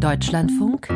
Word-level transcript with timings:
Deutschlandfunk 0.00 0.88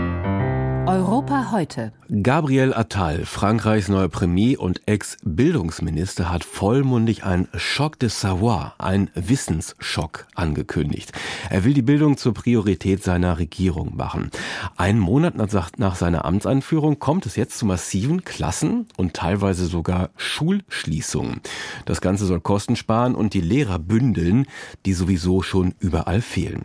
Europa 0.86 1.50
heute. 1.50 1.92
Gabriel 2.22 2.74
Attal, 2.74 3.24
Frankreichs 3.24 3.88
neuer 3.88 4.08
Premier 4.08 4.60
und 4.60 4.82
Ex-Bildungsminister, 4.86 6.30
hat 6.30 6.44
vollmundig 6.44 7.24
ein 7.24 7.48
Schock 7.56 7.98
de 7.98 8.10
Savoir, 8.10 8.74
ein 8.78 9.10
Wissensschock 9.14 10.26
angekündigt. 10.34 11.12
Er 11.48 11.64
will 11.64 11.72
die 11.72 11.82
Bildung 11.82 12.18
zur 12.18 12.34
Priorität 12.34 13.02
seiner 13.02 13.38
Regierung 13.38 13.96
machen. 13.96 14.30
Einen 14.76 14.98
Monat 14.98 15.34
nach 15.36 15.96
seiner 15.96 16.24
Amtseinführung 16.26 16.98
kommt 16.98 17.24
es 17.24 17.36
jetzt 17.36 17.58
zu 17.58 17.66
massiven 17.66 18.24
Klassen 18.24 18.86
und 18.96 19.14
teilweise 19.14 19.66
sogar 19.66 20.10
Schulschließungen. 20.16 21.40
Das 21.86 22.02
Ganze 22.02 22.26
soll 22.26 22.40
Kosten 22.40 22.76
sparen 22.76 23.14
und 23.14 23.32
die 23.32 23.40
Lehrer 23.40 23.78
bündeln, 23.78 24.46
die 24.84 24.92
sowieso 24.92 25.40
schon 25.40 25.74
überall 25.78 26.20
fehlen. 26.20 26.64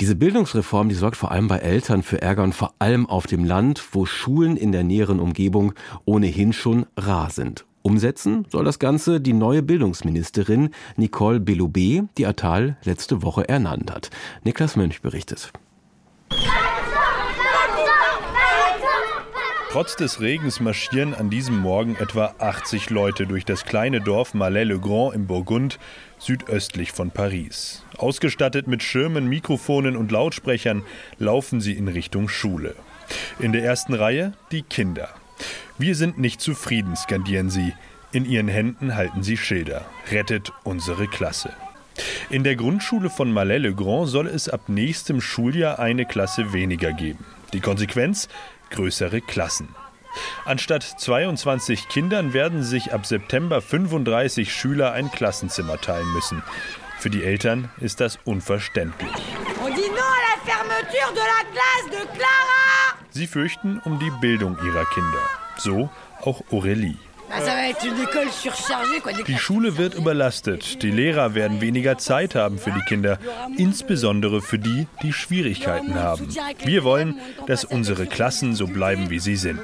Diese 0.00 0.14
Bildungsreform, 0.14 0.90
die 0.90 0.94
sorgt 0.94 1.16
vor 1.16 1.30
allem 1.30 1.48
bei 1.48 1.58
Eltern 1.58 2.02
für 2.02 2.20
Ärger 2.20 2.42
und 2.42 2.54
vor 2.54 2.74
allem 2.78 3.06
auf 3.06 3.26
dem 3.26 3.44
Land, 3.44 3.82
wo 3.92 4.04
Schulen 4.04 4.58
in 4.58 4.70
der 4.70 4.84
näheren 4.84 5.20
Umgebung 5.20 5.72
ohnehin 6.04 6.52
schon 6.52 6.84
rar 6.98 7.30
sind. 7.30 7.64
Umsetzen 7.80 8.44
soll 8.50 8.64
das 8.64 8.78
Ganze 8.78 9.22
die 9.22 9.32
neue 9.32 9.62
Bildungsministerin 9.62 10.70
Nicole 10.96 11.40
Belloubet, 11.40 12.04
die 12.18 12.26
Attal 12.26 12.76
letzte 12.84 13.22
Woche 13.22 13.48
ernannt 13.48 13.90
hat. 13.90 14.10
Niklas 14.44 14.76
Mönch 14.76 15.00
berichtet. 15.00 15.52
Trotz 19.70 19.96
des 19.96 20.20
Regens 20.20 20.60
marschieren 20.60 21.12
an 21.12 21.28
diesem 21.28 21.58
Morgen 21.58 21.96
etwa 21.96 22.34
80 22.38 22.88
Leute 22.90 23.26
durch 23.26 23.44
das 23.44 23.64
kleine 23.64 24.00
Dorf 24.00 24.32
Malais-le-Grand 24.32 25.14
im 25.14 25.26
Burgund, 25.26 25.78
südöstlich 26.18 26.92
von 26.92 27.10
Paris. 27.10 27.84
Ausgestattet 27.98 28.68
mit 28.68 28.82
Schirmen, 28.82 29.28
Mikrofonen 29.28 29.96
und 29.96 30.12
Lautsprechern 30.12 30.82
laufen 31.18 31.60
sie 31.60 31.72
in 31.72 31.88
Richtung 31.88 32.28
Schule. 32.28 32.74
In 33.38 33.52
der 33.52 33.64
ersten 33.64 33.92
Reihe 33.92 34.32
die 34.50 34.62
Kinder. 34.62 35.08
Wir 35.78 35.94
sind 35.94 36.18
nicht 36.18 36.40
zufrieden, 36.40 36.96
skandieren 36.96 37.50
sie. 37.50 37.74
In 38.12 38.24
ihren 38.24 38.48
Händen 38.48 38.94
halten 38.94 39.22
sie 39.22 39.36
Schilder. 39.36 39.84
Rettet 40.10 40.52
unsere 40.64 41.06
Klasse. 41.06 41.52
In 42.30 42.44
der 42.44 42.56
Grundschule 42.56 43.10
von 43.10 43.30
Malais-le-Grand 43.32 44.08
soll 44.08 44.26
es 44.26 44.48
ab 44.48 44.68
nächstem 44.68 45.20
Schuljahr 45.20 45.78
eine 45.78 46.06
Klasse 46.06 46.52
weniger 46.52 46.92
geben. 46.92 47.24
Die 47.52 47.60
Konsequenz? 47.60 48.28
Größere 48.70 49.20
Klassen. 49.20 49.74
Anstatt 50.44 50.82
22 50.82 51.88
Kindern 51.88 52.32
werden 52.32 52.62
sich 52.62 52.92
ab 52.92 53.06
September 53.06 53.60
35 53.60 54.52
Schüler 54.52 54.92
ein 54.92 55.10
Klassenzimmer 55.10 55.80
teilen 55.80 56.10
müssen. 56.12 56.42
Für 56.98 57.10
die 57.10 57.24
Eltern 57.24 57.70
ist 57.80 58.00
das 58.00 58.18
unverständlich. 58.24 59.10
Sie 63.10 63.26
fürchten 63.26 63.80
um 63.84 63.98
die 63.98 64.10
Bildung 64.20 64.56
ihrer 64.64 64.84
Kinder. 64.86 65.22
So 65.58 65.90
auch 66.22 66.42
Aurélie. 66.50 66.96
Die 69.26 69.38
Schule 69.38 69.76
wird 69.76 69.94
überlastet. 69.94 70.82
Die 70.82 70.90
Lehrer 70.90 71.34
werden 71.34 71.60
weniger 71.60 71.98
Zeit 71.98 72.34
haben 72.34 72.58
für 72.58 72.70
die 72.70 72.80
Kinder, 72.82 73.18
insbesondere 73.56 74.40
für 74.40 74.58
die, 74.58 74.86
die 75.02 75.12
Schwierigkeiten 75.12 75.94
haben. 75.94 76.28
Wir 76.64 76.84
wollen, 76.84 77.18
dass 77.46 77.64
unsere 77.64 78.06
Klassen 78.06 78.54
so 78.54 78.66
bleiben, 78.66 79.10
wie 79.10 79.18
sie 79.18 79.36
sind. 79.36 79.60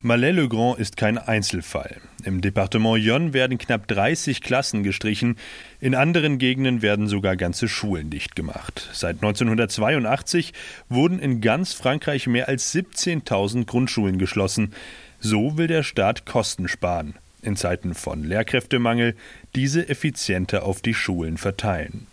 Malais-le-Grand 0.00 0.78
ist 0.78 0.96
kein 0.96 1.18
Einzelfall. 1.18 1.96
Im 2.22 2.40
Departement 2.40 3.02
Yonne 3.02 3.32
werden 3.32 3.58
knapp 3.58 3.88
30 3.88 4.40
Klassen 4.42 4.84
gestrichen, 4.84 5.36
in 5.80 5.96
anderen 5.96 6.38
Gegenden 6.38 6.82
werden 6.82 7.08
sogar 7.08 7.36
ganze 7.36 7.66
Schulen 7.66 8.08
dicht 8.08 8.36
gemacht. 8.36 8.90
Seit 8.92 9.16
1982 9.16 10.54
wurden 10.88 11.18
in 11.18 11.40
ganz 11.40 11.72
Frankreich 11.72 12.28
mehr 12.28 12.46
als 12.46 12.72
17.000 12.72 13.66
Grundschulen 13.66 14.18
geschlossen. 14.18 14.72
So 15.18 15.58
will 15.58 15.66
der 15.66 15.82
Staat 15.82 16.26
Kosten 16.26 16.68
sparen, 16.68 17.16
in 17.42 17.56
Zeiten 17.56 17.94
von 17.94 18.22
Lehrkräftemangel 18.22 19.16
diese 19.56 19.88
effizienter 19.88 20.62
auf 20.62 20.80
die 20.80 20.94
Schulen 20.94 21.38
verteilen. 21.38 22.06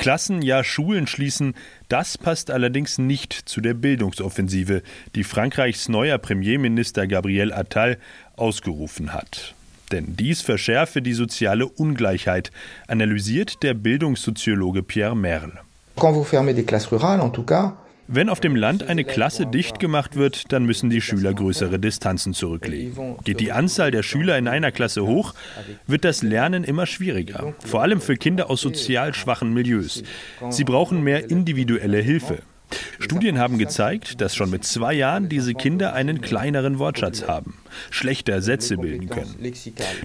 Klassen, 0.00 0.40
ja 0.40 0.64
Schulen 0.64 1.06
schließen, 1.06 1.52
das 1.90 2.16
passt 2.16 2.50
allerdings 2.50 2.96
nicht 2.96 3.34
zu 3.34 3.60
der 3.60 3.74
Bildungsoffensive, 3.74 4.82
die 5.14 5.24
Frankreichs 5.24 5.90
neuer 5.90 6.16
Premierminister 6.16 7.06
Gabriel 7.06 7.52
Attal 7.52 7.98
ausgerufen 8.34 9.12
hat. 9.12 9.54
Denn 9.92 10.16
dies 10.16 10.40
verschärfe 10.40 11.02
die 11.02 11.12
soziale 11.12 11.66
Ungleichheit, 11.68 12.50
analysiert 12.88 13.62
der 13.62 13.74
Bildungssoziologe 13.74 14.82
Pierre 14.82 15.14
Merle. 15.14 15.58
Quand 15.96 16.14
vous 16.14 16.26
fermez 16.26 16.54
des 16.54 16.64
classes 16.64 16.90
rurales, 16.90 17.20
en 17.20 17.30
tout 17.30 17.44
cas, 17.44 17.74
wenn 18.12 18.28
auf 18.28 18.40
dem 18.40 18.56
Land 18.56 18.88
eine 18.88 19.04
Klasse 19.04 19.46
dicht 19.46 19.78
gemacht 19.78 20.16
wird, 20.16 20.52
dann 20.52 20.64
müssen 20.64 20.90
die 20.90 21.00
Schüler 21.00 21.32
größere 21.32 21.78
Distanzen 21.78 22.34
zurücklegen. 22.34 23.16
Geht 23.24 23.38
die 23.38 23.52
Anzahl 23.52 23.92
der 23.92 24.02
Schüler 24.02 24.36
in 24.36 24.48
einer 24.48 24.72
Klasse 24.72 25.06
hoch, 25.06 25.34
wird 25.86 26.04
das 26.04 26.22
Lernen 26.22 26.64
immer 26.64 26.86
schwieriger, 26.86 27.54
vor 27.64 27.82
allem 27.82 28.00
für 28.00 28.16
Kinder 28.16 28.50
aus 28.50 28.60
sozial 28.60 29.14
schwachen 29.14 29.54
Milieus. 29.54 30.02
Sie 30.50 30.64
brauchen 30.64 31.04
mehr 31.04 31.30
individuelle 31.30 31.98
Hilfe. 31.98 32.38
Studien 32.98 33.38
haben 33.38 33.58
gezeigt, 33.58 34.20
dass 34.20 34.34
schon 34.34 34.50
mit 34.50 34.64
zwei 34.64 34.92
Jahren 34.92 35.28
diese 35.28 35.54
Kinder 35.54 35.92
einen 35.92 36.20
kleineren 36.20 36.78
Wortschatz 36.78 37.26
haben, 37.26 37.58
schlechter 37.90 38.42
Sätze 38.42 38.76
bilden 38.76 39.08
können. 39.08 39.52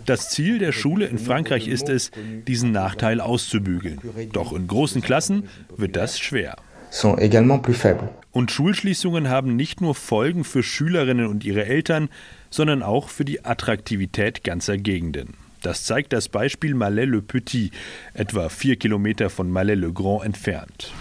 Das 0.06 0.30
Ziel 0.30 0.60
der 0.60 0.72
Schule 0.72 1.06
in 1.08 1.18
Frankreich 1.18 1.68
ist 1.68 1.90
es, 1.90 2.12
diesen 2.48 2.72
Nachteil 2.72 3.20
auszubügeln. 3.20 4.00
Doch 4.32 4.54
in 4.54 4.68
großen 4.68 5.02
Klassen 5.02 5.50
wird 5.78 5.96
das 5.96 6.20
schwer 6.20 6.56
sont 6.90 7.18
également 7.18 7.60
plus 7.60 7.76
faibles. 7.76 8.10
Und 8.32 8.52
Schulschließungen 8.52 9.30
haben 9.30 9.56
nicht 9.56 9.80
nur 9.80 9.96
Folgen 9.96 10.44
für 10.44 10.62
Schülerinnen 10.62 11.28
und 11.28 11.46
ihre 11.46 11.66
Eltern, 11.66 12.10
sondern 12.50 12.84
auch 12.84 13.08
für 13.10 13.24
die 13.24 13.46
Attraktivität 13.46 14.44
ganzer 14.44 14.78
Gegenden. 14.78 15.36
Das 15.62 15.84
zeigt 15.86 16.14
das 16.14 16.30
Beispiel 16.30 16.76
Malais-le-Petit, 16.76 17.72
etwa 18.14 18.50
vier 18.50 18.76
Kilometer 18.76 19.30
von 19.30 19.50
Malais-le-Grand 19.50 20.26
entfernt. 20.26 20.92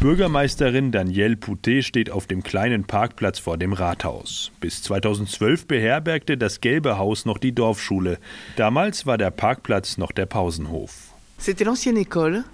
Bürgermeisterin 0.00 0.92
Danielle 0.92 1.36
Poutet 1.36 1.82
steht 1.82 2.10
auf 2.10 2.26
dem 2.26 2.42
kleinen 2.42 2.84
Parkplatz 2.84 3.38
vor 3.38 3.56
dem 3.56 3.72
Rathaus. 3.72 4.52
Bis 4.60 4.82
2012 4.82 5.66
beherbergte 5.66 6.36
das 6.36 6.60
Gelbe 6.60 6.98
Haus 6.98 7.24
noch 7.24 7.38
die 7.38 7.54
Dorfschule. 7.54 8.18
Damals 8.56 9.06
war 9.06 9.16
der 9.16 9.30
Parkplatz 9.30 9.96
noch 9.96 10.12
der 10.12 10.26
Pausenhof. 10.26 11.14
C'était 11.40 11.64
l'ancienne 11.64 11.96
école. 11.96 12.44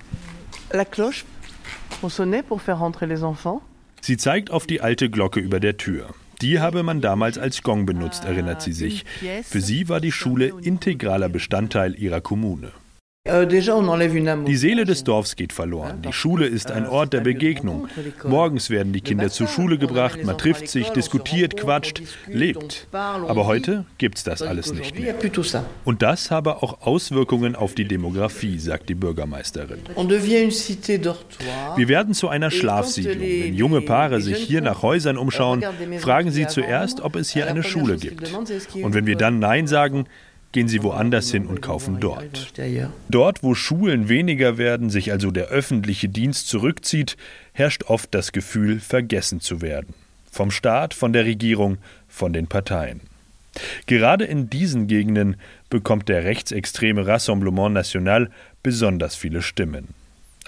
La 0.73 0.85
cloche 0.85 1.25
Sie 4.01 4.17
zeigt 4.17 4.51
auf 4.51 4.67
die 4.67 4.81
alte 4.81 5.11
Glocke 5.11 5.41
über 5.41 5.61
der 5.61 5.77
Tür. 5.77 6.15
Die 6.41 6.59
habe 6.59 6.83
man 6.83 7.03
damals 7.03 7.37
als 7.37 7.63
Gong 7.63 7.85
benutzt, 7.85 8.25
erinnert 8.25 8.63
sie 8.63 8.73
sich. 8.73 9.05
Für 9.45 9.61
sie 9.61 9.89
war 9.91 10.01
die 10.01 10.13
Schule 10.13 10.55
integraler 10.63 11.29
Bestandteil 11.29 11.95
ihrer 12.01 12.23
Kommune. 12.23 12.73
Euh, 13.31 13.47
die 13.47 14.57
Seele 14.57 14.85
des 14.85 15.05
Dorfs 15.05 15.37
geht 15.37 15.53
verloren. 15.53 16.03
Die 16.03 16.13
Schule 16.13 16.47
ist 16.47 16.71
ein 16.71 16.87
Ort 16.87 17.13
der 17.13 17.21
Begegnung. 17.21 17.89
Morgens 18.25 18.71
werden 18.71 18.93
die 18.93 19.01
Kinder 19.01 19.31
zur 19.31 19.47
Schule 19.47 19.79
gebracht, 19.79 20.25
man 20.25 20.37
trifft 20.37 20.69
sich, 20.69 20.91
diskutiert, 20.91 21.57
quatscht, 21.57 22.03
lebt. 22.27 22.89
Aber 22.93 23.47
heute 23.47 23.85
gibt's 23.99 24.25
das 24.25 24.43
alles 24.43 24.73
nicht 24.73 24.99
mehr. 24.99 25.15
Und 25.85 26.03
das 26.03 26.31
habe 26.31 26.63
auch 26.63 26.83
Auswirkungen 26.83 27.55
auf 27.55 27.75
die 27.75 27.85
Demografie, 27.85 28.59
sagt 28.59 28.89
die 28.89 28.95
Bürgermeisterin. 28.95 29.79
Wir 31.77 31.89
werden 31.89 32.15
zu 32.15 32.29
einer 32.29 32.51
Schlafsiedlung. 32.51 33.21
Wenn 33.21 33.55
junge 33.55 33.81
Paare 33.83 34.21
sich 34.21 34.39
hier 34.39 34.61
nach 34.61 34.83
Häusern 34.83 35.17
umschauen, 35.17 35.63
fragen 35.99 36.31
sie 36.31 36.47
zuerst, 36.47 37.01
ob 37.01 37.17
es 37.17 37.31
hier 37.31 37.47
eine 37.47 37.63
Schule 37.63 37.97
gibt. 37.97 38.33
Und 38.75 38.95
wenn 38.95 39.07
wir 39.07 39.17
dann 39.17 39.39
Nein 39.39 39.67
sagen, 39.67 40.07
gehen 40.53 40.69
sie 40.69 40.83
woanders 40.83 41.31
hin 41.31 41.47
und 41.47 41.63
kaufen 41.63 42.01
dort. 42.01 42.53
Dort, 43.09 43.43
wo 43.43 43.55
Schulen 43.55 44.09
weniger 44.09 44.59
werden, 44.59 44.91
sich 44.91 45.13
also 45.13 45.31
der 45.31 45.47
öffentliche 45.47 46.09
Dienst 46.09 46.49
zurückzieht, 46.49 47.17
herrscht 47.53 47.85
oft 47.85 48.15
das 48.15 48.33
Gefühl, 48.33 48.81
vergessen 48.81 49.41
zu 49.41 49.61
werden. 49.61 49.95
Vom 50.31 50.51
Staat, 50.51 50.95
von 50.95 51.13
der 51.13 51.25
Regierung, 51.25 51.79
von 52.09 52.33
den 52.33 52.47
Parteien. 52.47 53.01
Gerade 53.87 54.25
in 54.25 54.49
diesen 54.49 54.87
Gegenden 54.87 55.37
bekommt 55.71 56.09
der 56.09 56.25
rechtsextreme 56.25 57.07
Rassemblement 57.07 57.75
National 57.75 58.31
besonders 58.63 59.17
viele 59.17 59.43
Stimmen. 59.43 59.89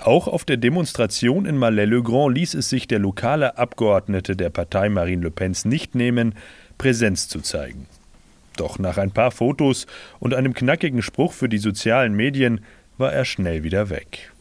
Auch 0.01 0.27
auf 0.27 0.45
der 0.45 0.57
Demonstration 0.57 1.47
in 1.47 1.57
Malais-le-Grand 1.57 2.35
ließ 2.35 2.55
es 2.55 2.69
sich 2.69 2.89
der 2.89 2.99
lokale 2.99 3.59
Abgeordnete 3.59 4.37
der 4.37 4.51
Partei 4.51 4.89
Marine 4.89 5.23
Le 5.23 5.31
Pens 5.31 5.65
nicht 5.65 5.95
nehmen, 5.95 6.35
Präsenz 6.79 7.29
zu 7.29 7.41
zeigen. 7.41 7.87
Doch 8.63 8.79
nach 8.79 8.97
ein 8.97 9.11
paar 9.11 9.33
Fotos 9.33 9.89
und 10.21 10.35
einem 10.35 10.55
knackigen 10.55 11.03
Spruch 11.03 11.33
für 11.33 11.49
die 11.49 11.59
sozialen 11.59 12.15
Medien 12.15 12.65
war 12.97 13.13
er 13.13 13.25
schnell 13.25 13.65
wieder 13.65 13.91
weg. 13.91 14.32